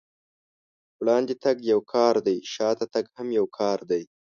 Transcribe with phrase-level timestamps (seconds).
[1.01, 4.03] وړاندې تګ يو کار دی، شاته تګ هم يو کار دی.